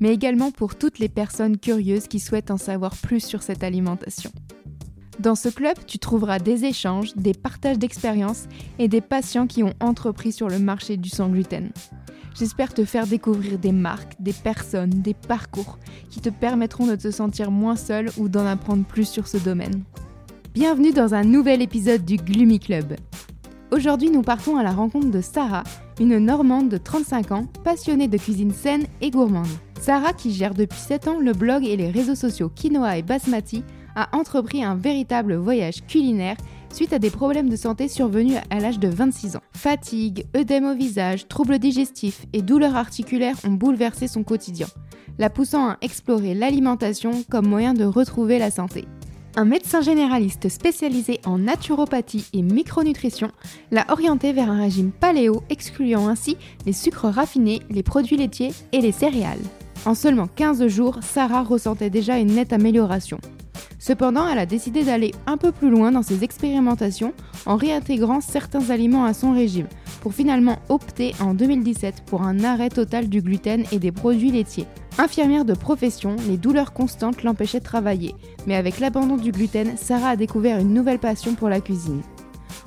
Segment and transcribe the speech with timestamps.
[0.00, 4.30] mais également pour toutes les personnes curieuses qui souhaitent en savoir plus sur cette alimentation.
[5.18, 9.74] Dans ce club, tu trouveras des échanges, des partages d'expériences et des patients qui ont
[9.80, 11.70] entrepris sur le marché du sans gluten.
[12.34, 17.10] J'espère te faire découvrir des marques, des personnes, des parcours qui te permettront de te
[17.10, 19.84] sentir moins seul ou d'en apprendre plus sur ce domaine.
[20.54, 22.96] Bienvenue dans un nouvel épisode du Gloomy Club.
[23.72, 25.64] Aujourd'hui, nous partons à la rencontre de Sarah,
[26.00, 29.46] une Normande de 35 ans, passionnée de cuisine saine et gourmande.
[29.80, 33.64] Sarah, qui gère depuis 7 ans le blog et les réseaux sociaux Quinoa et Basmati,
[33.96, 36.36] a entrepris un véritable voyage culinaire
[36.70, 39.42] suite à des problèmes de santé survenus à l'âge de 26 ans.
[39.56, 44.66] Fatigue, œdème au visage, troubles digestifs et douleurs articulaires ont bouleversé son quotidien,
[45.18, 48.86] la poussant à explorer l'alimentation comme moyen de retrouver la santé.
[49.34, 53.30] Un médecin généraliste spécialisé en naturopathie et micronutrition
[53.70, 58.82] l'a orienté vers un régime paléo excluant ainsi les sucres raffinés, les produits laitiers et
[58.82, 59.38] les céréales.
[59.86, 63.18] En seulement 15 jours, Sarah ressentait déjà une nette amélioration.
[63.78, 67.14] Cependant, elle a décidé d'aller un peu plus loin dans ses expérimentations
[67.46, 69.68] en réintégrant certains aliments à son régime,
[70.02, 74.66] pour finalement opter en 2017 pour un arrêt total du gluten et des produits laitiers.
[74.98, 78.14] Infirmière de profession, les douleurs constantes l'empêchaient de travailler,
[78.46, 82.02] mais avec l'abandon du gluten, Sarah a découvert une nouvelle passion pour la cuisine.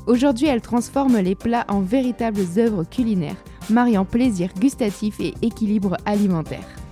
[0.08, 3.38] Aujourd'hui, elle transforme les plats en véritables œuvres culinaires,
[3.70, 6.83] mariant plaisir gustatif et équilibre alimentaire.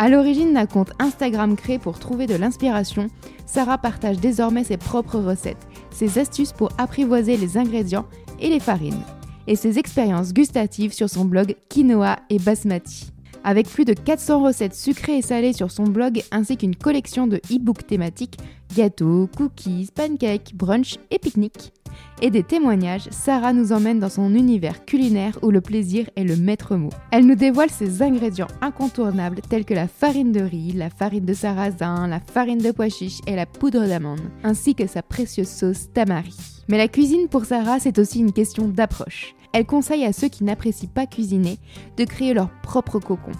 [0.00, 3.08] À l'origine d'un compte Instagram créé pour trouver de l'inspiration,
[3.46, 8.06] Sarah partage désormais ses propres recettes, ses astuces pour apprivoiser les ingrédients
[8.38, 9.02] et les farines,
[9.48, 13.10] et ses expériences gustatives sur son blog Quinoa et Basmati.
[13.42, 17.38] Avec plus de 400 recettes sucrées et salées sur son blog ainsi qu'une collection de
[17.50, 18.38] e-books thématiques,
[18.76, 21.72] gâteaux, cookies, pancakes, brunch et pique-nique.
[22.20, 26.34] Et des témoignages, Sarah nous emmène dans son univers culinaire où le plaisir est le
[26.34, 26.90] maître mot.
[27.12, 31.32] Elle nous dévoile ses ingrédients incontournables tels que la farine de riz, la farine de
[31.32, 35.92] sarrasin, la farine de pois chiche et la poudre d'amande, ainsi que sa précieuse sauce
[35.92, 36.34] tamari.
[36.68, 39.36] Mais la cuisine pour Sarah, c'est aussi une question d'approche.
[39.52, 41.58] Elle conseille à ceux qui n'apprécient pas cuisiner
[41.96, 43.32] de créer leur propre cocon,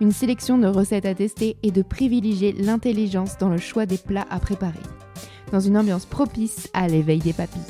[0.00, 4.26] une sélection de recettes à tester et de privilégier l'intelligence dans le choix des plats
[4.30, 4.80] à préparer,
[5.52, 7.60] dans une ambiance propice à l'éveil des papilles.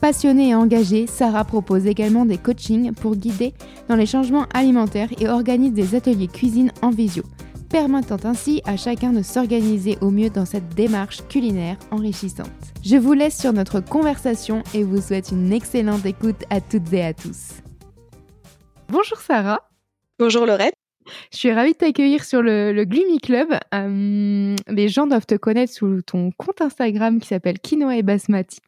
[0.00, 3.52] Passionnée et engagée, Sarah propose également des coachings pour guider
[3.88, 7.24] dans les changements alimentaires et organise des ateliers cuisine en visio,
[7.68, 12.48] permettant ainsi à chacun de s'organiser au mieux dans cette démarche culinaire enrichissante.
[12.84, 17.02] Je vous laisse sur notre conversation et vous souhaite une excellente écoute à toutes et
[17.02, 17.54] à tous.
[18.88, 19.68] Bonjour Sarah.
[20.20, 20.74] Bonjour Laurette.
[21.32, 23.48] Je suis ravie de t'accueillir sur le, le Gloomy Club.
[23.74, 28.60] Euh, les gens doivent te connaître sous ton compte Instagram qui s'appelle Quinoa et Basmati.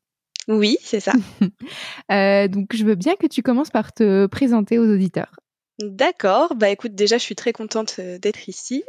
[0.48, 1.12] Oui, c'est ça.
[2.12, 5.32] euh, donc je veux bien que tu commences par te présenter aux auditeurs.
[5.80, 8.84] D'accord, bah écoute, déjà je suis très contente d'être ici.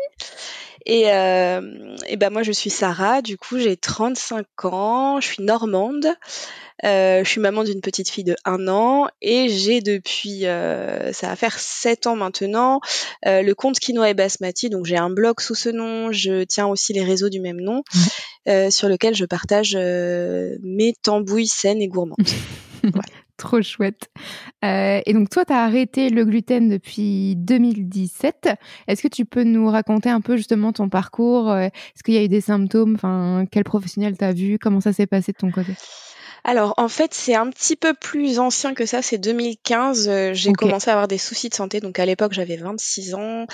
[0.86, 5.44] Et, euh, et bah moi je suis Sarah, du coup j'ai 35 ans, je suis
[5.44, 6.08] normande,
[6.84, 9.08] euh, je suis maman d'une petite fille de 1 an.
[9.22, 12.82] Et j'ai depuis, euh, ça va faire 7 ans maintenant,
[13.28, 16.68] euh, le compte Quinoa et Basmati, donc j'ai un blog sous ce nom, je tiens
[16.68, 17.84] aussi les réseaux du même nom,
[18.48, 22.18] euh, sur lequel je partage euh, mes tambouilles saines et gourmandes.
[22.84, 23.21] voilà.
[23.42, 24.12] Trop chouette.
[24.64, 28.50] Euh, et donc toi, tu as arrêté le gluten depuis 2017.
[28.88, 31.52] Est-ce que tu peux nous raconter un peu justement ton parcours?
[31.56, 32.98] Est-ce qu'il y a eu des symptômes?
[33.50, 34.60] Quel professionnel t'as vu?
[34.60, 35.74] Comment ça s'est passé de ton côté?
[36.44, 40.50] Alors en fait c'est un petit peu plus ancien que ça, c'est 2015, euh, j'ai
[40.50, 40.58] Ok.
[40.58, 43.46] commencé à avoir des soucis de santé, donc à l'époque j'avais 26 ans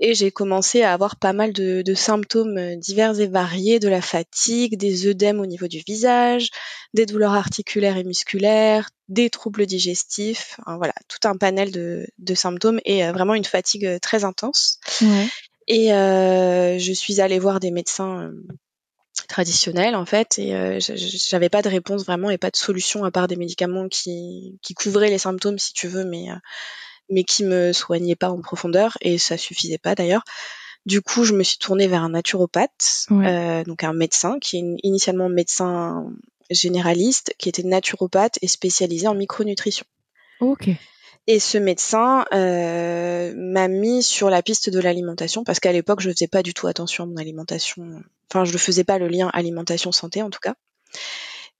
[0.00, 3.88] et j'ai commencé à avoir pas mal de, de symptômes euh, divers et variés, de
[3.88, 6.50] la fatigue, des œdèmes au niveau du visage,
[6.94, 12.34] des douleurs articulaires et musculaires, des troubles digestifs, enfin, voilà, tout un panel de, de
[12.34, 14.78] symptômes et euh, vraiment une fatigue euh, très intense.
[15.02, 15.26] Ouais.
[15.68, 18.32] Et euh, je suis allée voir des médecins euh,
[19.26, 23.10] traditionnels en fait et euh, j'avais pas de réponse vraiment et pas de solution à
[23.10, 26.34] part des médicaments qui, qui couvraient les symptômes si tu veux mais euh,
[27.08, 30.24] mais qui me soignaient pas en profondeur et ça suffisait pas d'ailleurs.
[30.86, 33.26] Du coup, je me suis tournée vers un naturopathe, Ouais.
[33.26, 36.10] euh, donc un médecin qui est in- initialement médecin
[36.50, 39.84] généraliste, qui était naturopathe et spécialisé en micronutrition.
[40.40, 40.68] Ok.
[41.28, 46.10] Et ce médecin euh, m'a mis sur la piste de l'alimentation parce qu'à l'époque, je
[46.10, 48.00] faisais pas du tout attention à mon alimentation.
[48.30, 50.54] Enfin, je ne faisais pas le lien alimentation-santé en tout cas.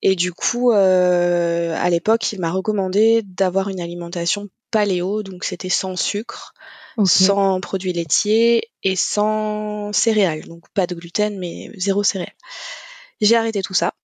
[0.02, 5.68] Et du coup, euh, à l'époque, il m'a recommandé d'avoir une alimentation paléo, donc c'était
[5.68, 6.54] sans sucre,
[7.04, 12.34] sans produits laitiers et sans céréales, donc pas de gluten, mais zéro céréales.
[13.20, 13.94] J'ai arrêté tout ça.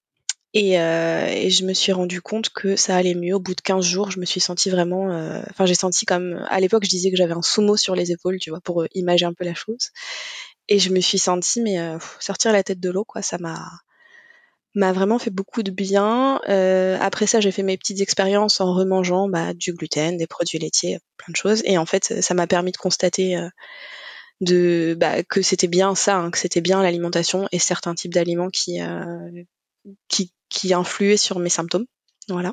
[0.54, 3.34] Euh, et, je me suis rendu compte que ça allait mieux.
[3.34, 5.10] Au bout de 15 jours, je me suis sentie vraiment.
[5.10, 6.44] Euh, enfin, j'ai senti comme.
[6.48, 8.86] À l'époque, je disais que j'avais un sumo sur les épaules, tu vois, pour euh,
[8.94, 9.90] imager un peu la chose.
[10.68, 11.78] Et je me suis sentie, mais
[12.20, 13.58] sortir la tête de l'eau, quoi, ça m'a
[14.74, 16.40] m'a vraiment fait beaucoup de bien.
[17.00, 20.98] après ça, j'ai fait mes petites expériences en remangeant bah, du gluten, des produits laitiers,
[21.18, 21.62] plein de choses.
[21.66, 23.36] Et en fait, ça m'a permis de constater
[24.40, 28.50] de bah, que c'était bien ça, hein, que c'était bien l'alimentation et certains types d'aliments
[28.50, 28.80] qui,
[30.08, 31.86] qui qui influait sur mes symptômes.
[32.28, 32.52] Voilà.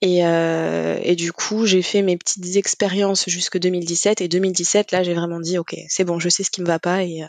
[0.00, 4.20] Et, euh, et, du coup, j'ai fait mes petites expériences jusque 2017.
[4.20, 6.78] Et 2017, là, j'ai vraiment dit, ok, c'est bon, je sais ce qui me va
[6.78, 7.22] pas et,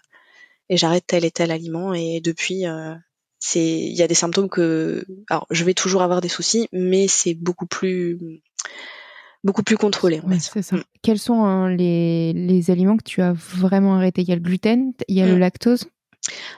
[0.69, 1.93] et j'arrête tel et tel aliment.
[1.93, 2.93] Et depuis, euh,
[3.39, 7.07] c'est, il y a des symptômes que, alors, je vais toujours avoir des soucis, mais
[7.07, 8.19] c'est beaucoup plus,
[9.43, 10.21] beaucoup plus contrôlé.
[10.39, 10.75] c'est ça.
[10.75, 10.83] Mm.
[11.01, 14.41] Quels sont hein, les, les, aliments que tu as vraiment arrêté Il y a le
[14.41, 15.39] gluten, il y a le mm.
[15.39, 15.85] lactose.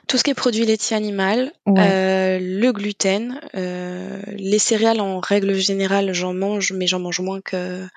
[0.07, 5.53] Tout ce qui est produit laitier animal, euh, le gluten, euh, les céréales en règle
[5.53, 7.87] générale, j'en mange, mais j'en mange moins que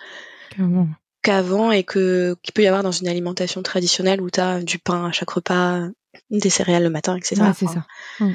[1.22, 4.78] qu'avant et que qu'il peut y avoir dans une alimentation traditionnelle où tu as du
[4.78, 5.88] pain à chaque repas,
[6.31, 7.43] des céréales le matin, etc.
[7.56, 7.87] c'est ça.
[8.20, 8.32] Mm.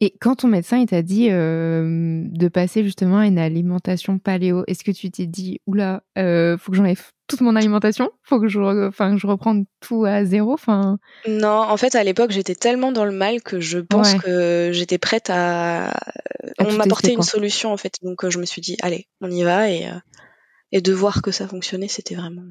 [0.00, 4.64] Et quand ton médecin il t'a dit euh, de passer justement à une alimentation paléo,
[4.66, 8.48] est-ce que tu t'es dit oula, euh, faut que j'enlève toute mon alimentation, faut que
[8.48, 10.98] je, enfin, je reprenne tout à zéro, enfin.
[11.26, 14.98] Non, en fait à l'époque j'étais tellement dans le mal que je pense que j'étais
[14.98, 15.92] prête à.
[16.58, 19.42] on m'apportait une solution en fait, donc euh, je me suis dit allez, on y
[19.42, 19.88] va et
[20.72, 22.42] et de voir que ça fonctionnait, c'était vraiment.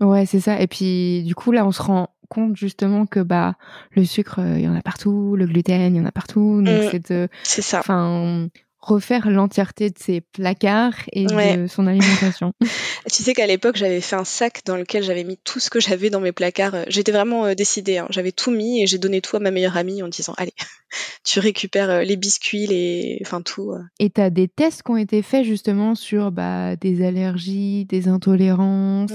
[0.00, 0.60] Ouais, c'est ça.
[0.60, 3.54] Et puis du coup là on se rend compte justement que bah
[3.92, 6.60] le sucre euh, il y en a partout, le gluten il y en a partout,
[6.62, 6.88] donc mmh.
[6.90, 7.78] c'est de c'est ça.
[7.78, 8.48] Enfin
[8.86, 12.52] refaire l'entièreté de ses placards et de son alimentation.
[13.12, 15.80] tu sais qu'à l'époque, j'avais fait un sac dans lequel j'avais mis tout ce que
[15.80, 16.84] j'avais dans mes placards.
[16.86, 17.98] J'étais vraiment euh, décidée.
[17.98, 18.06] Hein.
[18.10, 20.54] J'avais tout mis et j'ai donné tout à ma meilleure amie en disant Allez,
[21.24, 23.18] tu récupères euh, les biscuits, les...
[23.22, 23.74] enfin tout.
[23.98, 28.06] Et tu as des tests qui ont été faits justement sur bah, des allergies, des
[28.06, 29.10] intolérances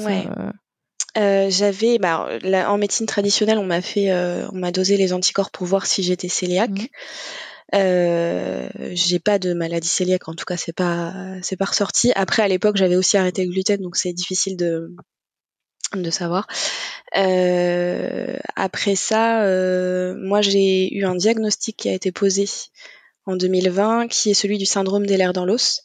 [1.18, 2.30] euh, j'avais, bah,
[2.70, 6.04] en médecine traditionnelle, on m'a fait, euh, on m'a dosé les anticorps pour voir si
[6.04, 6.70] j'étais cœliaque.
[6.70, 6.88] Mmh.
[7.74, 12.12] Euh, j'ai pas de maladie cœliaque, en tout cas, c'est pas, c'est pas ressorti.
[12.16, 14.94] Après, à l'époque, j'avais aussi arrêté le gluten, donc c'est difficile de,
[15.96, 16.48] de savoir.
[18.56, 19.44] après ça,
[20.16, 22.46] moi, j'ai eu un diagnostic qui a été posé
[23.26, 25.84] en 2020, qui est celui du syndrome des lèvres dans l'os.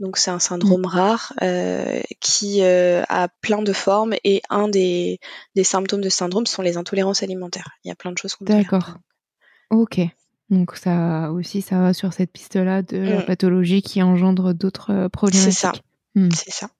[0.00, 0.86] Donc c'est un syndrome mm.
[0.86, 5.18] rare euh, qui euh, a plein de formes et un des,
[5.54, 7.70] des, symptômes de syndrome sont les intolérances alimentaires.
[7.84, 8.98] Il y a plein de choses qu'on D'accord.
[9.70, 10.00] Ok.
[10.50, 13.26] Donc ça aussi, ça va sur cette piste-là de la mm.
[13.26, 15.52] pathologie qui engendre d'autres euh, problématiques.
[15.52, 15.72] C'est ça.
[16.14, 16.28] Mm.
[16.32, 16.70] C'est ça.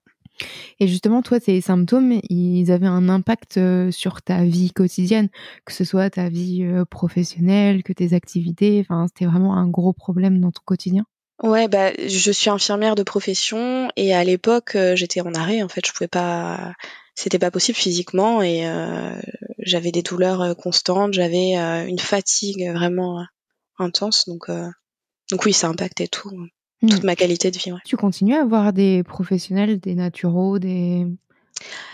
[0.81, 3.59] Et justement, toi, ces symptômes, ils avaient un impact
[3.91, 5.29] sur ta vie quotidienne,
[5.65, 8.81] que ce soit ta vie professionnelle, que tes activités.
[8.81, 11.05] Enfin, c'était vraiment un gros problème dans ton quotidien?
[11.43, 15.63] Ouais, bah, je suis infirmière de profession et à l'époque, euh, j'étais en arrêt.
[15.63, 16.73] En fait, je pouvais pas,
[17.15, 19.21] c'était pas possible physiquement et euh,
[19.59, 21.55] j'avais des douleurs euh, constantes, j'avais
[21.89, 23.23] une fatigue vraiment
[23.79, 24.27] intense.
[24.27, 24.51] Donc,
[25.31, 26.31] donc oui, ça impactait tout,
[26.83, 26.89] mmh.
[26.89, 27.73] toute ma qualité de vie.
[27.85, 31.07] Tu continues à avoir des professionnels, des naturaux, des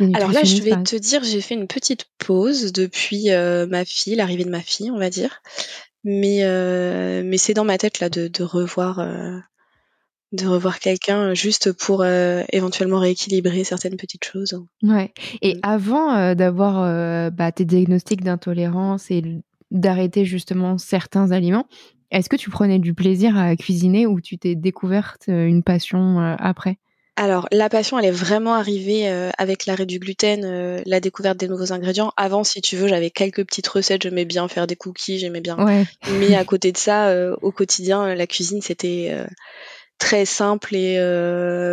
[0.00, 4.44] alors là, je vais te dire, j'ai fait une petite pause depuis ma fille, l'arrivée
[4.44, 5.40] de ma fille, on va dire.
[6.04, 9.38] Mais, euh, mais c'est dans ma tête là de, de revoir, euh,
[10.32, 14.60] de revoir quelqu'un juste pour euh, éventuellement rééquilibrer certaines petites choses.
[14.82, 15.12] Ouais.
[15.42, 15.60] Et mm.
[15.62, 19.22] avant d'avoir bah, tes diagnostics d'intolérance et
[19.70, 21.66] d'arrêter justement certains aliments,
[22.12, 26.78] est-ce que tu prenais du plaisir à cuisiner ou tu t'es découverte une passion après?
[27.16, 31.36] Alors, la passion, elle est vraiment arrivée euh, avec l'arrêt du gluten, euh, la découverte
[31.36, 32.12] des nouveaux ingrédients.
[32.16, 35.58] Avant, si tu veux, j'avais quelques petites recettes, j'aimais bien faire des cookies, j'aimais bien.
[36.18, 39.14] Mais à côté de ça, euh, au quotidien, la cuisine, c'était
[39.98, 40.98] très simple et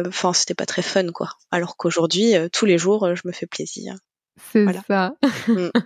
[0.07, 1.29] enfin, c'était pas très fun, quoi.
[1.51, 3.95] Alors qu'aujourd'hui, tous les jours, je me fais plaisir.
[4.51, 5.13] C'est ça.
[5.47, 5.69] Mm.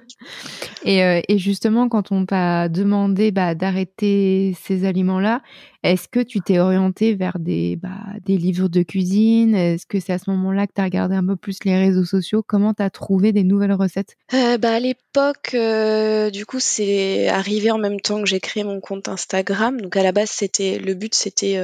[0.86, 5.42] Euh, et, justement, quand on t'a demandé bah, d'arrêter ces aliments-là,
[5.82, 9.56] est-ce que tu t'es orienté vers des, bah, des livres de cuisine?
[9.56, 12.04] Est-ce que c'est à ce moment-là que tu as regardé un peu plus les réseaux
[12.04, 12.44] sociaux?
[12.46, 14.18] Comment tu as trouvé des nouvelles recettes?
[14.34, 18.66] Euh, bah, À l'époque, euh, du coup, c'est arrivé en même temps que j'ai créé
[18.66, 19.80] mon compte Instagram.
[19.80, 21.58] Donc à la base, c'était le but, c'était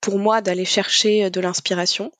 [0.00, 2.10] pour moi d'aller chercher de l'inspiration.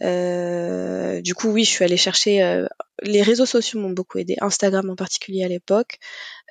[0.00, 2.42] Euh, du coup, oui, je suis allée chercher.
[2.42, 2.66] euh,
[3.02, 5.98] les réseaux sociaux m'ont beaucoup aidé, Instagram en particulier à l'époque.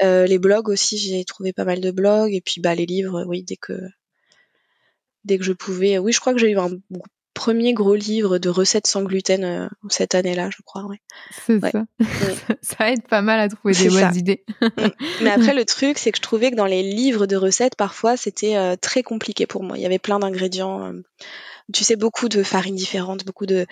[0.04, 2.34] Euh, les blogs aussi, j'ai trouvé pas mal de blogs.
[2.34, 3.74] Et puis, bah, les livres, oui, dès que
[5.26, 5.98] dès que je pouvais.
[5.98, 6.70] Oui, je crois que j'ai eu un
[7.34, 10.86] premier gros livre de recettes sans gluten euh, cette année-là, je crois.
[10.86, 11.00] Ouais.
[11.46, 11.72] C'est Ouais.
[11.72, 11.86] ça.
[12.62, 14.08] ça aide pas mal à trouver des ça.
[14.10, 14.44] bonnes idées.
[15.22, 18.18] Mais après, le truc, c'est que je trouvais que dans les livres de recettes, parfois,
[18.18, 19.78] c'était euh, très compliqué pour moi.
[19.78, 20.94] Il y avait plein d'ingrédients.
[21.72, 23.66] Euh, tu sais, beaucoup de farines différentes, beaucoup de.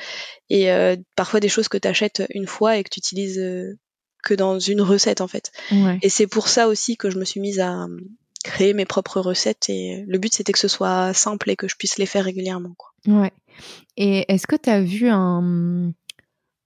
[0.49, 3.77] Et euh, parfois des choses que tu achètes une fois et que tu utilises euh,
[4.23, 5.51] que dans une recette, en fait.
[5.71, 5.99] Ouais.
[6.01, 7.99] Et c'est pour ça aussi que je me suis mise à euh,
[8.43, 9.69] créer mes propres recettes.
[9.69, 12.73] Et le but, c'était que ce soit simple et que je puisse les faire régulièrement.
[12.77, 12.91] Quoi.
[13.07, 13.31] Ouais.
[13.97, 15.91] Et est-ce que tu as vu un,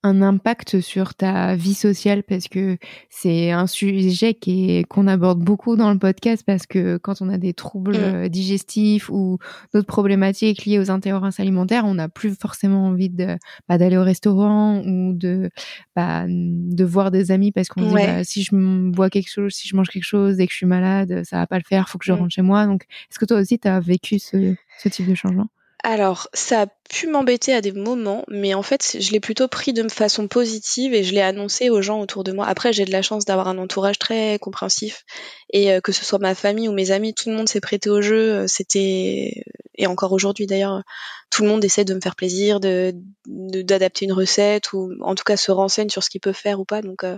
[0.04, 2.78] un impact sur ta vie sociale parce que
[3.10, 7.30] c'est un sujet qui est qu'on aborde beaucoup dans le podcast parce que quand on
[7.30, 7.96] a des troubles Mm.
[8.16, 9.38] euh, digestifs ou
[9.74, 13.38] d'autres problématiques liées aux intolérances alimentaires, on n'a plus forcément envie de
[13.70, 15.50] bah, d'aller au restaurant ou de
[15.96, 18.06] bah, de voir des amis parce qu'on se dit Ouais.
[18.06, 18.54] bah, si je
[18.92, 21.48] bois quelque chose, si je mange quelque chose et que je suis malade, ça va
[21.48, 22.16] pas le faire, faut que je Mm.
[22.16, 22.66] rentre chez moi.
[22.66, 25.48] Donc est-ce que toi aussi tu as vécu ce, ce type de changement?
[25.86, 29.74] Alors, ça a pu m'embêter à des moments, mais en fait, je l'ai plutôt pris
[29.74, 32.46] de façon positive et je l'ai annoncé aux gens autour de moi.
[32.48, 35.04] Après, j'ai de la chance d'avoir un entourage très compréhensif
[35.52, 37.90] et euh, que ce soit ma famille ou mes amis, tout le monde s'est prêté
[37.90, 38.44] au jeu.
[38.44, 39.44] Euh, C'était
[39.76, 40.84] et encore aujourd'hui d'ailleurs,
[41.30, 42.94] tout le monde essaie de me faire plaisir, de
[43.26, 46.66] d'adapter une recette ou en tout cas se renseigne sur ce qu'il peut faire ou
[46.66, 46.80] pas.
[46.80, 47.18] Euh,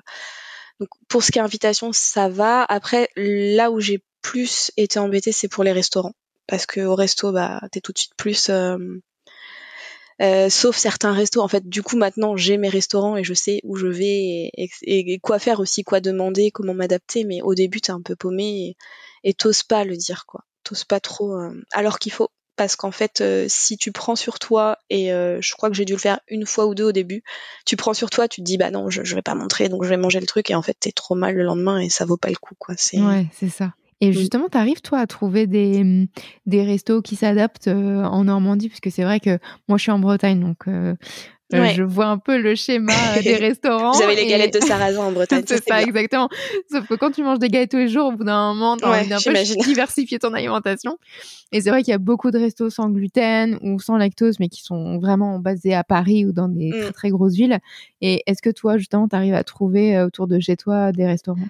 [0.80, 2.64] donc pour ce qui est invitation, ça va.
[2.64, 6.14] Après, là où j'ai plus été embêtée, c'est pour les restaurants
[6.48, 8.78] parce que au resto bah t'es tout de suite plus euh,
[10.22, 11.42] euh, sauf certains restos.
[11.42, 15.20] En fait du coup maintenant j'ai mes restaurants et je sais où je vais et,
[15.20, 17.24] quoi faire aussi quoi demander comment m'adapter.
[17.24, 18.76] Mais au début t'es un peu paumé
[19.24, 20.42] et t'oses pas le dire quoi.
[20.64, 22.30] T'oses pas trop euh, alors qu'il faut.
[22.58, 25.84] Parce qu'en fait euh, si tu prends sur toi et euh, je crois que j'ai
[25.84, 27.22] dû le faire une fois ou deux au début
[27.66, 29.84] tu prends sur toi tu te dis bah non je, je vais pas montrer donc
[29.84, 32.06] je vais manger le truc et en fait t'es trop mal le lendemain et ça
[32.06, 32.76] vaut pas le coup quoi.
[32.94, 33.74] Ouais, c'est ça.
[34.02, 36.08] Et justement, tu arrives, toi, à trouver des, mm,
[36.46, 39.92] des restos qui s'adaptent euh, en Normandie, parce que c'est vrai que moi, je suis
[39.92, 40.96] en Bretagne, donc euh,
[41.54, 41.74] euh, Ouais.
[41.76, 42.92] je vois un peu le schéma
[43.24, 43.92] des restaurants.
[43.94, 45.78] vous avez les et- galettes de sarrasin en Bretagne c'est bien.
[45.78, 46.28] exactement.
[46.72, 49.08] Sauf que quand tu manges des galettes tous les jours, au bout d'un moment, envie
[49.08, 49.32] d'un peu
[49.64, 50.98] diversifier ton alimentation.
[51.52, 54.50] Et c'est vrai qu'il y a beaucoup de restos sans gluten ou sans lactose, mais
[54.50, 56.82] qui sont vraiment basés à Paris ou dans des Mm.
[56.82, 57.60] très très grosses villes.
[58.02, 61.48] Et est-ce que toi, justement, tu arrives à trouver autour de chez toi des restaurants?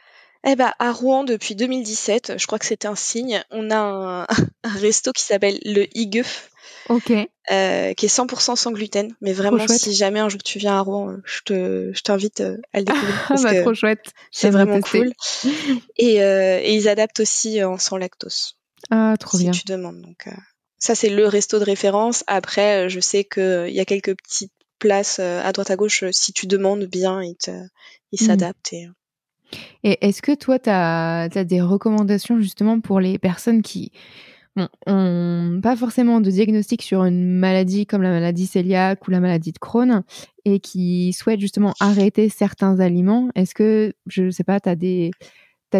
[0.47, 4.27] Eh ben, à Rouen, depuis 2017, je crois que c'était un signe, on a un,
[4.63, 6.49] un resto qui s'appelle le Igueuf,
[6.89, 7.11] Ok.
[7.51, 9.13] euh, qui est 100% sans gluten.
[9.21, 12.41] Mais vraiment, si jamais un jour tu viens à Rouen, euh, je te, je t'invite
[12.41, 14.11] euh, à le découvrir Ah bah trop chouette.
[14.31, 15.11] c'est vraiment cool.
[15.97, 18.55] Et, euh, et ils adaptent aussi en sans lactose,
[18.91, 19.51] Ah, trop si bien.
[19.51, 20.01] tu demandes.
[20.01, 20.31] Donc, euh,
[20.77, 22.23] ça, c'est le resto de référence.
[22.27, 26.03] Après, euh, je sais qu'il y a quelques petites places euh, à droite à gauche.
[26.03, 27.49] euh, Si tu demandes bien, ils te-
[28.11, 28.27] ils Mhm.
[28.27, 28.73] s'adaptent.
[28.73, 28.87] Et...
[29.83, 33.91] Et est-ce que toi, tu as, des recommandations justement pour les personnes qui
[34.55, 39.19] bon, ont pas forcément de diagnostic sur une maladie comme la maladie cœliaque ou la
[39.19, 40.03] maladie de Crohn
[40.45, 43.29] et qui souhaitent justement arrêter certains aliments?
[43.35, 45.11] Est-ce que, je sais pas, tu as des,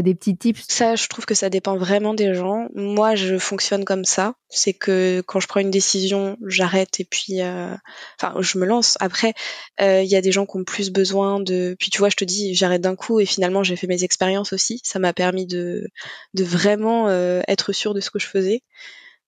[0.02, 0.66] des petits tips?
[0.68, 2.68] Ça, je trouve que ça dépend vraiment des gens.
[2.74, 4.36] Moi, je fonctionne comme ça.
[4.50, 7.74] C'est que quand je prends une décision, j'arrête et puis, euh,
[8.20, 8.98] enfin, je me lance.
[9.00, 9.34] Après,
[9.82, 11.75] euh, il y a des gens qui ont plus besoin de.
[11.80, 14.54] Puis tu vois, je te dis, j'arrête d'un coup et finalement, j'ai fait mes expériences
[14.54, 14.82] aussi.
[14.84, 15.88] Ça m'a permis de
[16.34, 18.64] de vraiment euh, être sûre de ce que je faisais.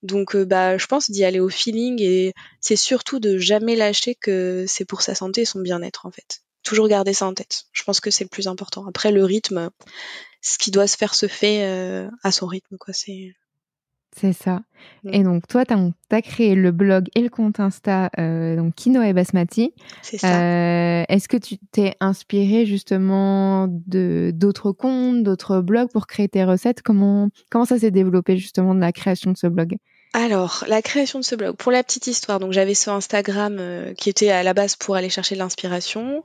[0.03, 4.65] Donc, bah, je pense d'y aller au feeling et c'est surtout de jamais lâcher que
[4.67, 6.41] c'est pour sa santé et son bien-être en fait.
[6.63, 7.63] Toujours garder ça en tête.
[7.71, 8.85] Je pense que c'est le plus important.
[8.87, 9.69] Après, le rythme,
[10.41, 12.93] ce qui doit se faire se fait euh, à son rythme, quoi.
[12.93, 13.35] C'est
[14.15, 14.61] C'est ça.
[15.03, 15.13] Mm.
[15.13, 15.73] Et donc, toi, tu
[16.11, 19.73] as, créé le blog et le compte Insta, euh, donc Kino et Basmati.
[20.01, 20.41] c'est ça.
[20.41, 26.43] Euh, Est-ce que tu t'es inspiré justement de d'autres comptes, d'autres blogs pour créer tes
[26.43, 26.81] recettes?
[26.81, 29.77] Comment comment ça s'est développé justement de la création de ce blog?
[30.13, 33.93] Alors, la création de ce blog, pour la petite histoire, donc j'avais ce Instagram euh,
[33.93, 36.23] qui était à la base pour aller chercher de l'inspiration,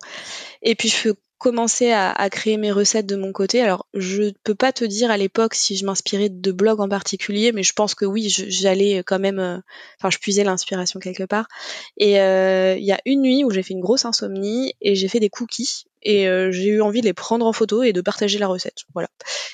[0.62, 0.96] et puis je
[1.42, 3.60] commençais à, à, créer mes recettes de mon côté.
[3.60, 7.50] Alors, je peux pas te dire à l'époque si je m'inspirais de blogs en particulier,
[7.50, 9.58] mais je pense que oui, j'allais quand même, euh,
[9.98, 11.48] enfin, je puisais l'inspiration quelque part.
[11.96, 15.08] Et il euh, y a une nuit où j'ai fait une grosse insomnie et j'ai
[15.08, 18.00] fait des cookies et euh, j'ai eu envie de les prendre en photo et de
[18.00, 18.84] partager la recette.
[18.94, 19.08] Voilà.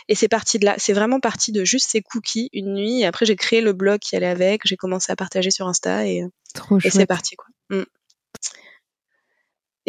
[0.09, 0.75] Et c'est parti de là.
[0.77, 3.01] C'est vraiment parti de juste ces cookies une nuit.
[3.01, 4.61] Et après, j'ai créé le blog qui allait avec.
[4.67, 6.23] J'ai commencé à partager sur Insta et,
[6.91, 7.47] c'est parti quoi.
[7.71, 7.85] Mm.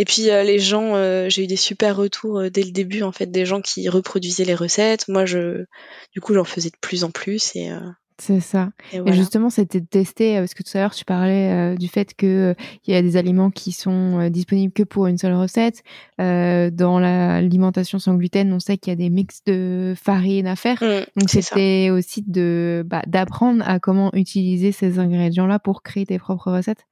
[0.02, 3.04] Et puis euh, les gens, euh, j'ai eu des super retours euh, dès le début
[3.04, 5.10] en fait, des gens qui reproduisaient les recettes.
[5.10, 5.66] Moi, je,
[6.14, 7.70] du coup, j'en faisais de plus en plus et,
[8.18, 8.70] C'est ça.
[8.94, 9.16] Et Et voilà.
[9.16, 12.26] justement, c'était de tester, parce que tout à l'heure, tu parlais euh, du fait que
[12.26, 12.54] euh,
[12.88, 15.84] il y a des aliments qui sont euh, disponibles que pour une seule recette.
[16.18, 20.56] Dans la- l'alimentation sans gluten, on sait qu'il y a des mix de farine à
[20.56, 20.82] faire.
[20.82, 26.20] Mm, Donc, c'était aussi de bah, d'apprendre à comment utiliser ces ingrédients-là pour créer tes
[26.20, 26.86] propres recettes.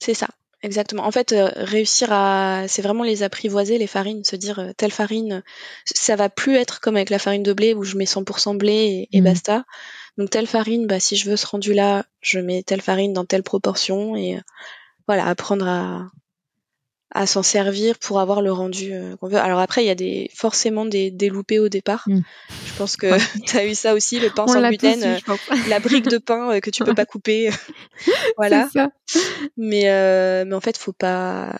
[0.00, 0.28] C'est ça,
[0.62, 1.04] exactement.
[1.04, 4.90] En fait, euh, réussir à, c'est vraiment les apprivoiser, les farines, se dire euh, telle
[4.92, 5.42] farine,
[5.84, 9.08] ça va plus être comme avec la farine de blé où je mets 100% blé
[9.10, 9.24] et, et Mhm.
[9.24, 9.64] basta.
[10.18, 13.42] Donc telle farine, bah si je veux ce rendu-là, je mets telle farine dans telle
[13.42, 14.40] proportion et euh,
[15.08, 16.10] voilà, apprendre à
[17.14, 19.36] à s'en servir pour avoir le rendu euh, qu'on veut.
[19.36, 22.04] Alors après, il y a des forcément des, des loupés au départ.
[22.06, 22.20] Mm.
[22.66, 23.06] Je pense que
[23.46, 26.18] tu as eu ça aussi, le pain On sans gluten, eu, euh, la brique de
[26.18, 27.50] pain euh, que tu peux pas couper.
[28.36, 28.68] voilà.
[28.72, 28.90] Ça.
[29.56, 29.84] Mais,
[30.44, 31.56] mais en fait, faut pas.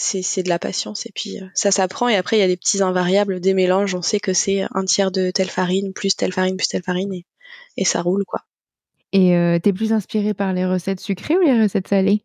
[0.00, 2.80] C'est, de la patience et puis ça s'apprend et après il y a des petits
[2.84, 3.96] invariables, des mélanges.
[3.96, 7.12] On sait que c'est un tiers de telle farine plus telle farine plus telle farine
[7.12, 7.26] et,
[7.76, 8.42] et ça roule quoi.
[9.12, 12.22] Et t'es plus inspirée par les recettes sucrées ou les recettes salées?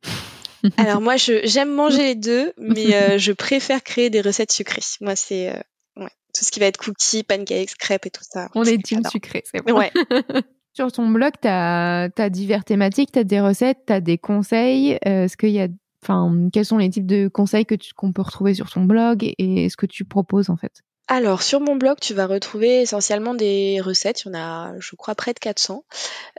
[0.77, 4.81] Alors moi, je, j'aime manger les deux, mais euh, je préfère créer des recettes sucrées.
[5.01, 5.59] Moi, c'est euh,
[5.97, 8.49] ouais, tout ce qui va être cookies, pancakes, crêpes et tout ça.
[8.55, 9.77] On est team sucré, c'est bon.
[9.77, 9.91] Ouais.
[10.75, 14.97] Sur ton blog, tu as, diverses thématiques, tu as des recettes, tu as des conseils.
[15.05, 15.67] Euh, Est-ce qu'il y a,
[16.03, 19.23] enfin, quels sont les types de conseils que tu- qu'on peut retrouver sur ton blog
[19.37, 20.81] et ce que tu proposes en fait?
[21.07, 24.21] Alors, sur mon blog, tu vas retrouver essentiellement des recettes.
[24.23, 25.83] Il y en a, je crois, près de 400.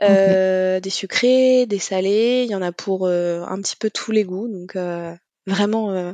[0.01, 2.43] Euh, Des sucrés, des salés.
[2.45, 4.47] Il y en a pour euh, un petit peu tous les goûts.
[4.47, 5.13] Donc, euh,
[5.45, 6.13] vraiment euh,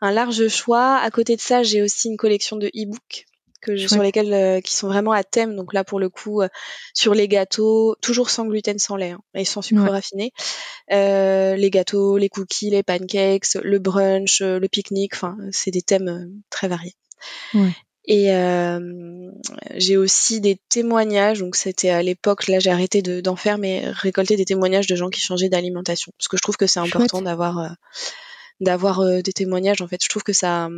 [0.00, 0.96] un large choix.
[0.96, 3.26] À côté de ça, j'ai aussi une collection de e-books
[3.60, 4.02] que je- sur Chouette.
[4.02, 5.54] lesquels euh, qui sont vraiment à thème.
[5.54, 6.48] Donc là, pour le coup, euh,
[6.94, 9.90] sur les gâteaux, toujours sans gluten, sans lait hein, et sans sucre Ouais.
[9.90, 10.32] raffiné.
[10.92, 15.14] Euh, les gâteaux, les cookies, les pancakes, le brunch, euh, le pique-nique.
[15.14, 16.94] Enfin, c'est des thèmes euh, très variés.
[17.54, 17.72] Ouais.
[18.12, 19.30] Et euh,
[19.76, 23.84] j'ai aussi des témoignages, donc c'était à l'époque, là j'ai arrêté de- d'en faire, mais
[23.88, 26.10] récolter des témoignages de gens qui changeaient d'alimentation.
[26.18, 27.68] Parce que je trouve que c'est important d'avoir euh,
[28.60, 29.80] d'avoir euh, des témoignages.
[29.80, 30.68] En fait, je trouve que ça,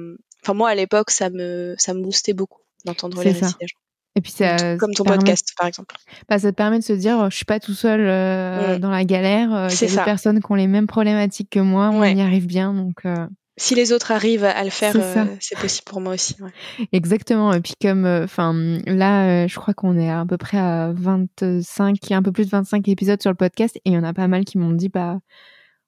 [0.42, 3.46] enfin moi à l'époque, ça me ça me boostait beaucoup d'entendre les ça.
[3.46, 3.78] récits des gens.
[4.14, 5.94] Et puis ça, Comme- ton permet- podcast, par exemple.
[6.28, 8.80] bah, ça te permet de se dire, je suis pas tout seul euh, Mm.
[8.80, 9.68] dans la galère.
[9.70, 10.04] Il y C'est a ça.
[10.04, 11.88] personnes qui ont les mêmes problématiques que moi.
[11.94, 12.12] On Ouais.
[12.12, 13.26] y arrive bien, donc euh,
[13.58, 16.36] Si les autres arrivent à le faire, C'est euh, c'est possible pour moi aussi.
[16.40, 16.50] ouais.
[16.92, 17.52] exactement.
[17.52, 18.54] Et puis comme, enfin,
[18.86, 22.50] là, euh, je crois qu'on est à, peu près à 25, un peu plus de
[22.50, 24.88] 25 épisodes sur le podcast, et il y en a pas mal qui m'ont dit,
[24.88, 25.18] bah,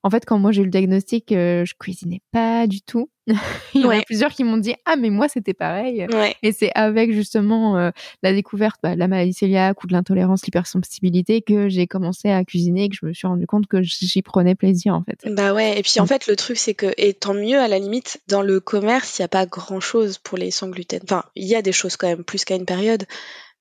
[0.05, 3.09] en fait, quand moi j'ai eu le diagnostic, euh, je cuisinais pas du tout.
[3.75, 6.07] il y en a plusieurs qui m'ont dit, ah mais moi c'était pareil.
[6.13, 6.37] Ouais.
[6.43, 7.91] Et c'est avec justement euh,
[8.23, 12.45] la découverte bah, de la maladie cœliaque ou de l'intolérance, l'hypersensibilité que j'ai commencé à
[12.45, 15.19] cuisiner et que je me suis rendu compte que j'y prenais plaisir en fait.
[15.25, 17.79] Bah ouais, et puis en fait le truc c'est que, et tant mieux à la
[17.79, 21.01] limite, dans le commerce il n'y a pas grand chose pour les sans gluten.
[21.05, 23.07] Enfin, il y a des choses quand même plus qu'à une période,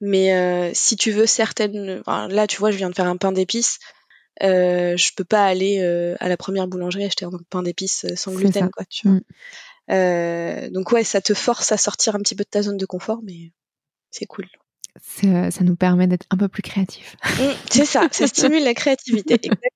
[0.02, 3.16] mais euh, si tu veux certaines, enfin, là tu vois je viens de faire un
[3.16, 3.80] pain d'épices,
[4.44, 8.16] euh, je peux pas aller euh, à la première boulangerie acheter un pain d'épices euh,
[8.16, 8.70] sans gluten ça.
[8.70, 9.18] quoi, tu vois.
[9.18, 9.22] Mm.
[9.92, 12.86] Euh, donc ouais, ça te force à sortir un petit peu de ta zone de
[12.86, 13.52] confort, mais
[14.12, 14.46] c'est cool.
[15.12, 17.16] Ça nous permet d'être un peu plus créatifs.
[17.24, 19.36] Mm, c'est ça, ça stimule la créativité.
[19.36, 19.70] exactement.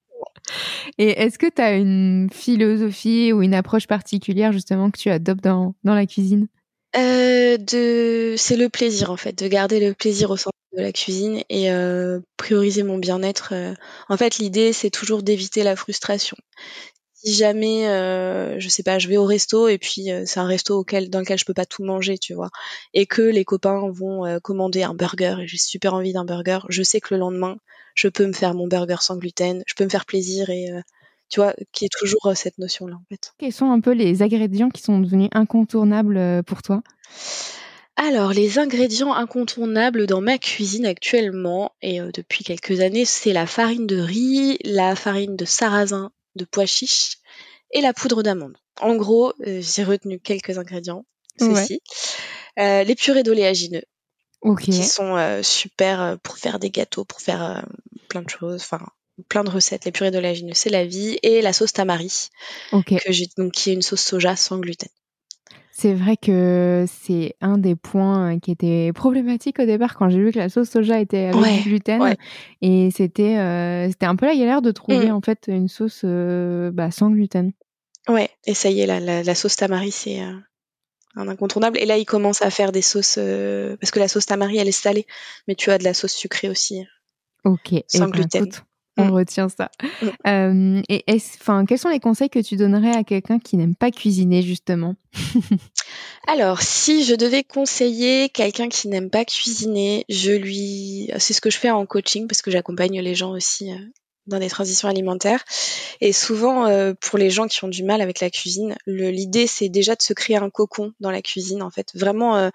[0.97, 5.43] Et est-ce que tu as une philosophie ou une approche particulière justement que tu adoptes
[5.43, 6.47] dans, dans la cuisine?
[6.95, 8.35] Euh, de...
[8.37, 11.71] C'est le plaisir en fait, de garder le plaisir au centre de la cuisine et
[11.71, 13.49] euh, prioriser mon bien-être.
[13.53, 13.73] euh.
[14.09, 16.37] En fait, l'idée c'est toujours d'éviter la frustration.
[17.13, 20.85] Si jamais, euh, je sais pas, je vais au resto et puis c'est un resto
[21.09, 22.49] dans lequel je peux pas tout manger, tu vois,
[22.93, 26.83] et que les copains vont commander un burger et j'ai super envie d'un burger, je
[26.83, 27.57] sais que le lendemain,
[27.95, 30.67] je peux me faire mon burger sans gluten, je peux me faire plaisir et
[31.27, 33.33] tu vois, qui est toujours cette notion-là en.
[33.39, 36.83] Quels sont un peu les ingrédients qui sont devenus incontournables pour toi?
[37.99, 43.47] Alors, les ingrédients incontournables dans ma cuisine actuellement, et euh, depuis quelques années, c'est la
[43.47, 47.17] farine de riz, la farine de sarrasin, de pois chiches
[47.71, 48.55] et la poudre d'amande.
[48.81, 51.05] En gros, euh, j'ai retenu quelques ingrédients,
[51.41, 51.55] Ouais.
[51.55, 51.81] ceci.
[52.59, 53.83] Euh, les purées d'oléagineux,
[54.41, 54.61] Ok.
[54.61, 57.65] qui sont euh, super pour faire des gâteaux, pour faire
[58.09, 58.85] plein de choses, enfin
[59.27, 59.85] plein de recettes.
[59.85, 61.17] Les purées d'oléagineux, c'est la vie.
[61.23, 62.29] Et la sauce tamari,
[62.71, 62.93] Ok.
[63.03, 64.89] que j'ai donc qui est une sauce soja sans gluten.
[65.79, 70.17] C'est vrai que c'est un des points euh, qui était problématique au départ quand j'ai
[70.17, 72.01] vu que la sauce soja était avec Ouais, du gluten.
[72.01, 72.17] ouais.
[72.61, 75.15] Et c'était euh, c'était un peu la galère de trouver Mm.
[75.15, 77.51] en fait une sauce euh, bah, sans gluten.
[78.09, 80.33] Ouais, et ça y est, la, la, la sauce tamari, c'est euh,
[81.15, 81.77] un incontournable.
[81.77, 83.19] Et là, il commence à faire des sauces,
[83.79, 85.05] parce que la sauce tamari, elle est salée,
[85.47, 86.85] mais tu as de la sauce sucrée aussi.
[87.43, 87.75] Ok.
[87.87, 88.43] Sans ben, gluten.
[88.45, 88.63] écoute,
[88.97, 89.11] on Mm.
[89.11, 89.69] retient ça.
[90.01, 90.07] Mm.
[90.27, 91.03] Euh, et
[91.39, 94.95] enfin, quels sont les conseils que tu donnerais à quelqu'un qui n'aime pas cuisiner justement?
[96.27, 101.49] Alors, si je devais conseiller quelqu'un qui n'aime pas cuisiner, je lui, c'est ce que
[101.49, 103.77] je fais en coaching parce que j'accompagne les gens aussi euh,
[104.27, 105.43] dans des transitions alimentaires.
[106.01, 109.69] Et souvent, euh, pour les gens qui ont du mal avec la cuisine, l'idée c'est
[109.69, 112.49] déjà de se créer un cocon dans la cuisine, en fait, vraiment euh,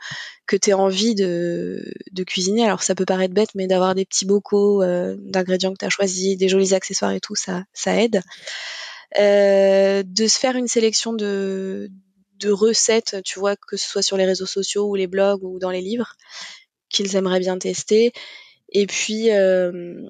[0.47, 2.65] que tu aies envie de, de cuisiner.
[2.65, 5.91] Alors, ça peut paraître bête, mais d'avoir des petits bocaux euh, d'ingrédients que tu as
[5.91, 8.23] choisis, des jolis accessoires et tout, ça, ça aide.
[9.19, 11.91] Euh, de se faire une sélection de,
[12.39, 15.59] de recettes, tu vois, que ce soit sur les réseaux sociaux ou les blogs ou
[15.59, 16.17] dans les livres,
[16.89, 18.13] qu'ils aimeraient bien tester.
[18.71, 20.03] Et puis, euh,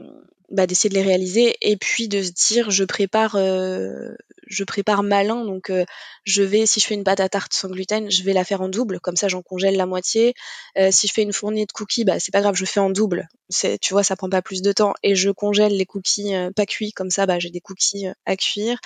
[0.52, 1.56] bah, d'essayer de les réaliser.
[1.62, 4.10] Et puis de se dire, je prépare, euh,
[4.46, 5.44] je prépare malin.
[5.44, 5.84] Donc, euh,
[6.24, 8.60] je vais, si je fais une pâte à tarte sans gluten, je vais la faire
[8.60, 9.00] en double.
[9.00, 10.34] Comme ça, j'en congèle la moitié.
[10.78, 12.90] Euh, si je fais une fournée de cookies, bah, c'est pas grave, je fais en
[12.90, 13.28] double.
[13.48, 14.94] C'est, tu vois, ça prend pas plus de temps.
[15.02, 16.92] Et je congèle les cookies euh, pas cuits.
[16.92, 18.78] Comme ça, bah, j'ai des cookies à cuire.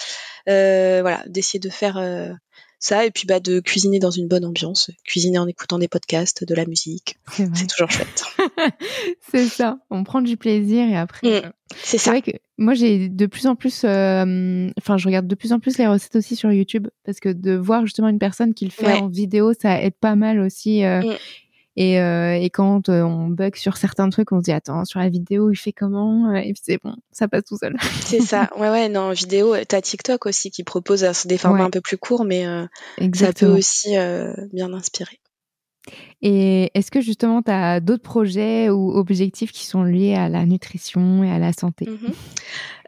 [0.46, 1.98] Voilà, d'essayer de faire
[2.78, 6.44] ça et puis bah de cuisiner dans une bonne ambiance, cuisiner en écoutant des podcasts,
[6.44, 8.24] de la musique, C'est toujours chouette.
[9.30, 9.78] C'est ça.
[9.90, 11.26] On prend du plaisir et après.
[11.28, 11.44] Mm.
[11.46, 11.50] euh,
[11.82, 12.10] C'est ça.
[12.10, 15.58] vrai que moi j'ai de plus en plus, euh, enfin je regarde de plus en
[15.60, 18.70] plus les recettes aussi sur YouTube parce que de voir justement une personne qui le
[18.70, 19.00] fait Ouais.
[19.00, 20.84] en vidéo, ça aide pas mal aussi.
[20.84, 21.16] euh, Mm.
[21.76, 24.98] Et, euh, et quand euh, on bug sur certains trucs, on se dit attends sur
[25.00, 26.30] la vidéo il fait comment?
[26.30, 27.76] Euh, Et puis c'est bon, ça passe tout seul.
[28.00, 28.48] C'est ça.
[28.56, 31.66] Ouais ouais, non, vidéo, t'as TikTok aussi qui propose euh, des formats Ouais.
[31.66, 32.66] un peu plus courts mais euh,
[33.14, 35.20] ça peut aussi euh, bien inspirer.
[36.22, 40.44] Et est-ce que justement tu as d'autres projets ou objectifs qui sont liés à la
[40.44, 41.86] nutrition et à la santé?
[41.88, 42.12] Mhm.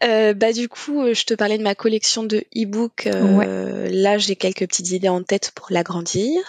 [0.05, 3.07] Euh, bah du coup, euh, je te parlais de ma collection de e-books.
[3.07, 6.41] euh, Là, j'ai quelques petites idées en tête pour l'agrandir.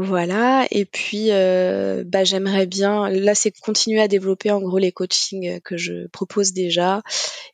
[0.00, 0.68] Voilà.
[0.70, 3.08] Et puis, euh, bah j'aimerais bien.
[3.08, 7.02] Là, c'est continuer à développer en gros les coachings que je propose déjà.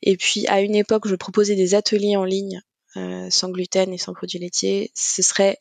[0.03, 2.61] Et puis, à une époque, je proposais des ateliers en ligne
[2.97, 4.91] euh, sans gluten et sans produits laitiers.
[4.93, 5.57] Ce serait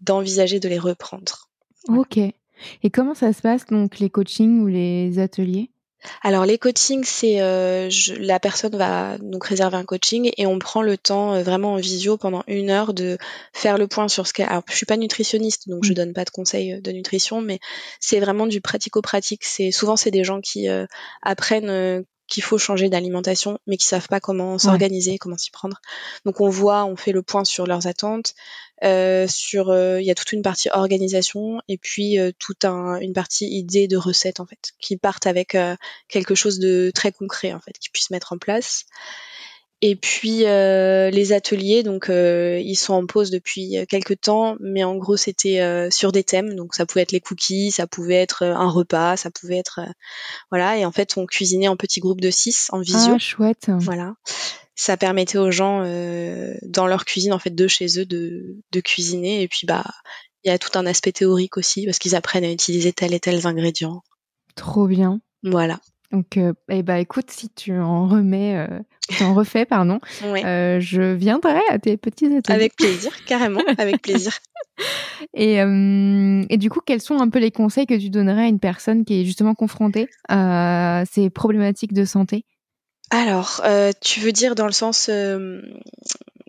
[0.00, 1.48] d'envisager de les reprendre.
[1.88, 2.18] Ok.
[2.18, 5.70] Et comment ça se passe donc les coachings ou les ateliers?
[6.22, 10.58] Alors les coachings, c'est euh, je- la personne va donc réserver un coaching et on
[10.58, 13.18] prend le temps euh, vraiment en visio pendant une heure de
[13.52, 14.48] faire le point sur ce qu'elle.
[14.48, 15.94] Alors je suis pas nutritionniste donc je Mm.
[15.94, 17.58] donne pas de conseils euh, de nutrition, mais
[18.00, 19.44] c'est vraiment du pratico-pratique.
[19.44, 20.86] C'est souvent c'est des gens qui euh,
[21.22, 25.80] apprennent euh, qu'il faut changer d'alimentation, mais qui savent pas comment s'organiser, comment s'y prendre.
[26.24, 28.34] Donc on voit, on fait le point sur leurs attentes,
[28.84, 32.96] euh, sur euh, il y a toute une partie organisation et puis euh, toute un,
[32.96, 35.76] une partie idée de recettes en fait, qui partent avec euh,
[36.08, 38.84] quelque chose de très concret en fait, qu'ils puissent mettre en place.
[39.82, 44.84] Et puis euh, les ateliers, donc euh, ils sont en pause depuis quelques temps, mais
[44.84, 48.14] en gros c'était euh, sur des thèmes, donc ça pouvait être les cookies, ça pouvait
[48.14, 49.92] être euh, un repas, ça pouvait être euh,
[50.50, 53.14] voilà, et en fait on cuisinait en petits groupes de six en visio.
[53.16, 53.66] Ah chouette.
[53.68, 54.14] Voilà.
[54.76, 58.80] Ça permettait aux gens euh, dans leur cuisine en fait de chez eux de, de
[58.80, 59.84] cuisiner et puis bah
[60.42, 63.20] il y a tout un aspect théorique aussi parce qu'ils apprennent à utiliser tel et
[63.20, 64.02] tel ingrédients.
[64.54, 65.20] Trop bien.
[65.42, 65.80] Voilà.
[66.12, 70.44] Donc, euh, eh ben, écoute, si tu en remets, euh, tu en refais, pardon, Ouais.
[70.44, 72.54] euh, je viendrai à tes petits ateliers.
[72.54, 74.32] Avec plaisir, carrément, avec plaisir.
[75.34, 78.48] Et, euh, et du coup, quels sont un peu les conseils que tu donnerais à
[78.48, 82.44] une personne qui est justement confrontée à ces problématiques de santé?
[83.10, 85.60] Alors, euh, tu veux dire dans le sens euh,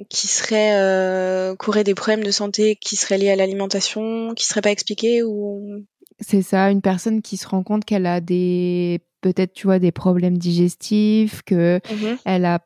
[0.10, 4.62] qui serait euh, qu'aurait des problèmes de santé qui seraient liés à l'alimentation, qui seraient
[4.62, 5.86] pas expliqués ou
[6.20, 9.92] C'est ça, une personne qui se rend compte qu'elle a des, peut-être, tu vois, des
[9.92, 12.18] problèmes digestifs, que Mhm.
[12.26, 12.60] elle a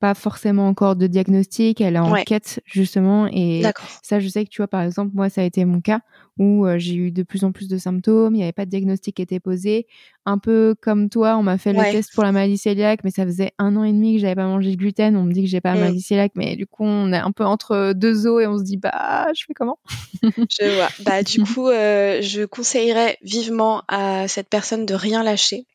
[0.00, 2.24] pas forcément encore de diagnostic, elle est en Ouais.
[2.24, 3.60] quête justement, et.
[4.02, 6.00] Ça, je sais que tu vois, par exemple, moi, ça a été mon cas
[6.38, 8.70] où euh, j'ai eu de plus en plus de symptômes, il n'y avait pas de
[8.70, 9.86] diagnostic qui était posé.
[10.26, 11.86] Un peu comme toi, on m'a fait Ouais.
[11.86, 14.34] le test pour la maladie cœliaque, mais ça faisait un an et demi que j'avais
[14.36, 15.16] pas mangé de gluten.
[15.16, 15.80] On me dit que j'ai pas la Mm.
[15.80, 18.64] maladie cœliaque, mais du coup, on est un peu entre deux eaux et on se
[18.64, 19.78] dit, bah, je fais comment?
[20.50, 20.90] Je vois.
[20.98, 25.66] Bah du coup, euh, je conseillerais vivement à cette personne de rien lâcher.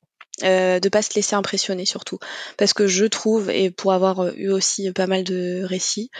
[0.43, 2.19] Euh, de pas se laisser impressionner surtout.
[2.58, 6.12] Parce que je trouve et pour avoir euh, eu aussi pas mal de récits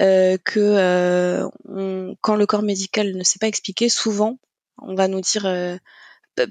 [0.00, 4.38] euh, que euh, on- quand le corps médical ne sait pas expliquer souvent
[4.78, 5.76] on va nous dire euh,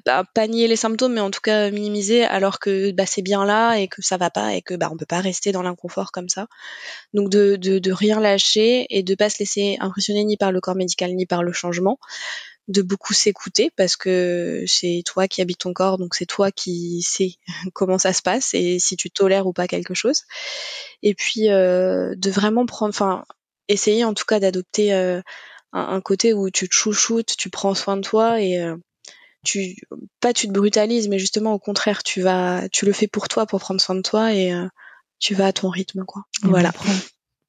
[0.05, 3.45] bah, pas nier les symptômes mais en tout cas minimiser alors que bah, c'est bien
[3.45, 6.11] là et que ça va pas et que bah on peut pas rester dans l'inconfort
[6.11, 6.47] comme ça.
[7.13, 10.61] Donc de, de, de rien lâcher et de pas se laisser impressionner ni par le
[10.61, 11.99] corps médical ni par le changement
[12.71, 17.01] de beaucoup s'écouter parce que c'est toi qui habites ton corps, donc c'est toi qui
[17.01, 17.35] sais
[17.73, 20.23] comment ça se passe et si tu tolères ou pas quelque chose.
[21.03, 23.25] Et puis euh, de vraiment prendre, enfin,
[23.67, 25.21] essayer en tout cas d'adopter euh,
[25.73, 28.75] un, un côté où tu te chouchoutes, tu prends soin de toi et euh,
[29.43, 29.75] tu
[30.19, 33.45] pas tu te brutalises, mais justement au contraire, tu vas, tu le fais pour toi,
[33.45, 34.67] pour prendre soin de toi et euh,
[35.19, 36.23] tu vas à ton rythme, quoi.
[36.43, 36.71] voilà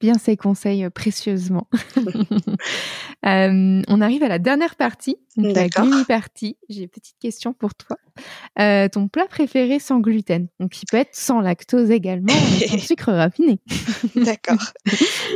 [0.03, 1.69] bien ces conseils euh, précieusement.
[3.27, 6.57] euh, on arrive à la dernière partie, la gloomy partie.
[6.69, 7.97] J'ai une petite question pour toi.
[8.59, 12.33] Euh, ton plat préféré sans gluten, donc qui peut être sans lactose également,
[12.69, 13.61] sans sucre raffiné.
[14.17, 14.59] D'accord.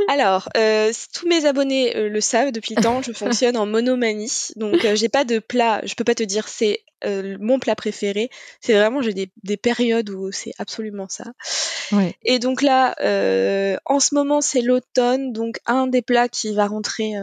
[0.08, 4.50] Alors, euh, tous mes abonnés euh, le savent depuis le temps, je fonctionne en monomanie,
[4.56, 5.80] donc j'ai pas de plat.
[5.84, 6.80] Je peux pas te dire c'est
[7.40, 8.30] mon plat préféré.
[8.60, 11.24] C'est vraiment, j'ai des, des, périodes où c'est absolument ça.
[11.92, 12.16] Ouais.
[12.24, 12.96] Et donc là,
[13.84, 17.14] en ce moment, c'est l'automne, donc un des plats qui va rentrer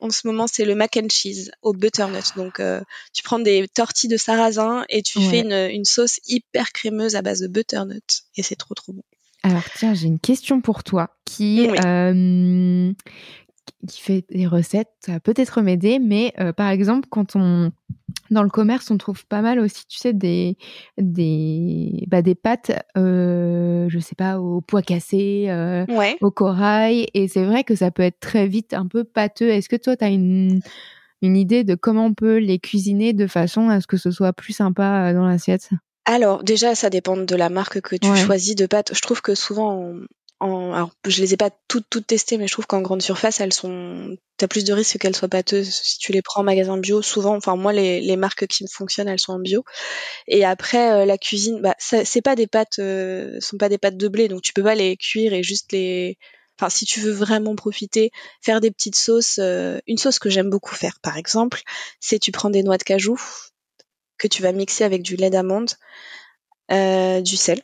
[0.00, 2.24] en ce moment, c'est le mac and cheese au butternut.
[2.36, 2.80] Donc, euh,
[3.12, 5.28] tu prends des tortilles de sarrasin et tu ouais.
[5.28, 8.22] fais une, une, sauce hyper crémeuse à base de butternut.
[8.36, 9.02] Et c'est trop, trop bon.
[9.42, 11.78] Alors, tiens, j'ai une question pour toi qui, oui.
[11.84, 12.92] euh,
[13.86, 14.90] qui fait des recettes.
[15.00, 17.72] Ça va peut-être m'aider, mais euh, par exemple, quand on
[18.30, 20.56] dans le commerce, on trouve pas mal aussi, tu sais, des
[20.98, 26.16] des bah, des pâtes, euh, je sais pas, au pois cassé, euh, ouais.
[26.20, 29.48] au corail, et c'est vrai que ça peut être très vite un peu pâteux.
[29.48, 30.60] Est-ce que toi, tu as une
[31.22, 34.32] une idée de comment on peut les cuisiner de façon à ce que ce soit
[34.32, 35.70] plus sympa dans l'assiette?
[36.04, 38.16] Alors déjà, ça dépend de la marque que tu ouais.
[38.16, 38.92] choisis de pâtes.
[38.94, 39.92] Je trouve que souvent,
[40.40, 43.40] en, alors je les ai pas toutes toutes testées, mais je trouve qu'en grande surface,
[43.40, 46.76] elles sont, t'as plus de risques qu'elles soient pâteuses si tu les prends en magasin
[46.76, 47.00] bio.
[47.02, 49.64] Souvent, enfin moi les, les marques qui me fonctionnent, elles sont en bio.
[50.28, 53.96] Et après euh, la cuisine, bah c'est pas des pâtes, euh, sont pas des pâtes
[53.96, 56.18] de blé, donc tu peux pas les cuire et juste les,
[56.58, 58.10] enfin si tu veux vraiment profiter,
[58.42, 59.38] faire des petites sauces.
[59.38, 61.62] Euh, une sauce que j'aime beaucoup faire, par exemple,
[62.00, 63.18] c'est tu prends des noix de cajou
[64.18, 65.70] que tu vas mixer avec du lait d'amande,
[66.72, 67.62] euh, du sel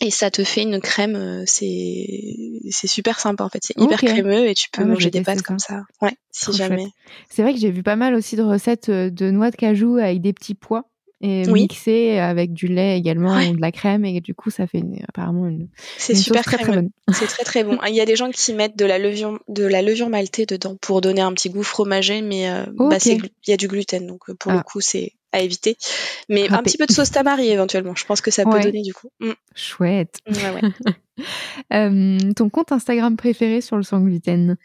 [0.00, 4.06] et ça te fait une crème c'est c'est super sympa en fait c'est hyper okay.
[4.06, 5.44] crémeux et tu peux ah, manger des pâtes ça.
[5.44, 6.86] comme ça ouais si Trop jamais
[7.30, 10.20] c'est vrai que j'ai vu pas mal aussi de recettes de noix de cajou avec
[10.20, 10.84] des petits pois
[11.20, 11.62] et oui.
[11.62, 13.48] mixé avec du lait également ouais.
[13.48, 16.58] ou de la crème et du coup ça fait une, apparemment une c'est super très,
[16.58, 18.98] très bonne c'est très très bon il y a des gens qui mettent de la
[18.98, 23.16] levure de la levure maltée dedans pour donner un petit goût fromager mais euh, okay.
[23.16, 24.56] bah, il y a du gluten donc pour ah.
[24.58, 25.76] le coup c'est à éviter.
[26.28, 27.94] Mais un petit peu de sauce tamari éventuellement.
[27.94, 28.62] Je pense que ça peut ouais.
[28.62, 29.10] donner du coup.
[29.20, 29.32] Mm.
[29.54, 30.18] Chouette.
[30.26, 30.60] Ouais,
[31.72, 34.56] euh, ton compte Instagram préféré sur le sans gluten?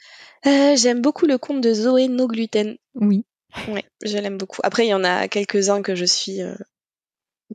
[0.45, 2.77] Euh, J'aime beaucoup le compte de Zoé No Gluten.
[2.95, 3.25] Oui.
[3.67, 4.61] Ouais, je l'aime beaucoup.
[4.63, 6.41] Après, il y en a quelques-uns que je suis.
[6.41, 6.55] Euh,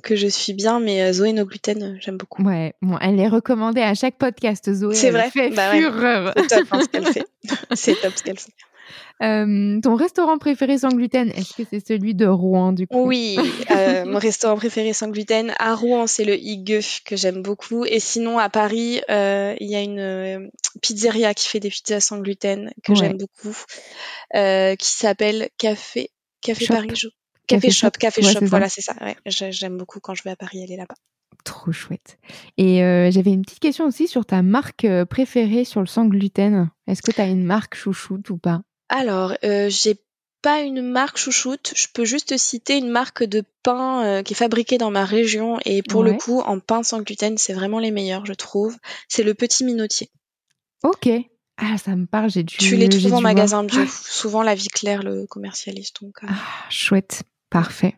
[0.02, 2.44] que je suis bien, mais Zoé No Gluten, j'aime beaucoup.
[2.44, 4.94] Ouais, bon, elle est recommandée à chaque podcast, Zoé.
[4.94, 5.28] C'est vrai.
[5.30, 6.26] Fait bah fureur.
[6.36, 6.42] Ouais.
[6.48, 7.26] C'est top hein, ce qu'elle fait.
[7.74, 8.52] C'est top ce qu'elle fait.
[9.22, 13.06] Euh, ton restaurant préféré sans gluten, est-ce que c'est celui de Rouen du coup?
[13.06, 13.36] Oui,
[13.70, 17.84] euh, mon restaurant préféré sans gluten à Rouen, c'est le Higueux que j'aime beaucoup.
[17.84, 20.50] Et sinon, à Paris, euh, il y a une
[20.82, 22.98] pizzeria qui fait des pizzas sans gluten que ouais.
[22.98, 23.56] j'aime beaucoup,
[24.32, 26.74] qui s'appelle Café Café Shop.
[26.74, 26.88] Paris.
[26.88, 28.94] Café, Café Shop, Café ouais, Shop, voilà, c'est ça.
[29.00, 30.94] Ouais, j'aime beaucoup quand je vais à Paris aller là-bas.
[31.44, 32.18] Trop chouette.
[32.58, 36.70] Et euh, j'avais une petite question aussi sur ta marque préférée sur le sans gluten.
[36.86, 38.62] Est-ce que tu as une marque chouchoute ou pas?
[38.88, 39.96] Alors, euh, j'ai
[40.42, 41.72] pas une marque chouchoute.
[41.76, 45.58] Je peux juste citer une marque de pain euh, qui est fabriquée dans ma région
[45.64, 46.12] et pour ouais.
[46.12, 48.76] le coup, en pain sans gluten, c'est vraiment les meilleurs, je trouve.
[49.08, 50.10] C'est le Petit Minotier.
[50.82, 51.08] Ok.
[51.56, 52.30] Ah, ça me parle.
[52.30, 52.56] J'ai dû.
[52.56, 53.84] Tu les trouves en magasin bio.
[53.86, 55.92] Souvent, la vie claire le commercialise.
[56.00, 56.22] Donc.
[56.22, 56.28] Euh...
[56.30, 57.24] Ah, chouette.
[57.50, 57.96] Parfait.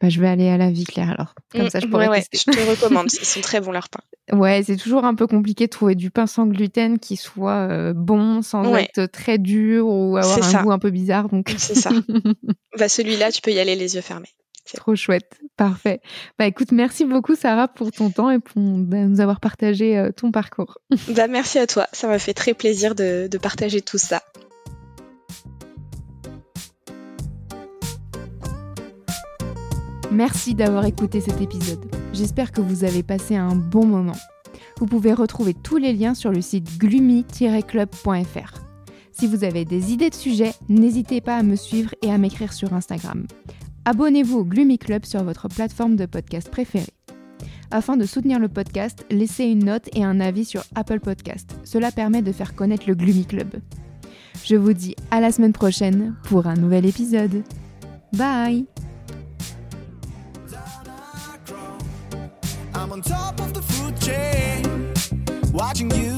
[0.00, 1.34] Bah, je vais aller à la vie claire alors.
[1.50, 2.50] Comme mmh, ça, je pourrais ouais, tester.
[2.50, 3.08] Ouais, je te recommande.
[3.12, 4.02] Ils sont très bons leurs pains.
[4.32, 7.92] Ouais, c'est toujours un peu compliqué de trouver du pain sans gluten qui soit euh,
[7.94, 8.84] bon, sans ouais.
[8.84, 10.62] être très dur ou avoir un ça.
[10.62, 11.28] goût un peu bizarre.
[11.28, 11.90] Donc c'est ça.
[12.78, 14.28] bah celui-là, tu peux y aller les yeux fermés.
[14.76, 16.00] Trop chouette, parfait.
[16.38, 20.30] Bah écoute, merci beaucoup Sarah pour ton temps et pour nous avoir partagé euh, ton
[20.30, 20.78] parcours.
[21.08, 24.22] bah merci à toi, ça m'a fait très plaisir de, de partager tout ça.
[30.10, 31.84] Merci d'avoir écouté cet épisode.
[32.14, 34.16] J'espère que vous avez passé un bon moment.
[34.78, 38.54] Vous pouvez retrouver tous les liens sur le site gloomy-club.fr.
[39.12, 42.52] Si vous avez des idées de sujets, n'hésitez pas à me suivre et à m'écrire
[42.52, 43.26] sur Instagram.
[43.84, 46.86] Abonnez-vous au Gloomy Club sur votre plateforme de podcast préférée.
[47.70, 51.58] Afin de soutenir le podcast, laissez une note et un avis sur Apple Podcast.
[51.64, 53.56] Cela permet de faire connaître le Gloomy Club.
[54.44, 57.42] Je vous dis à la semaine prochaine pour un nouvel épisode.
[58.14, 58.66] Bye
[62.98, 64.92] on top of the food chain,
[65.52, 66.17] watching you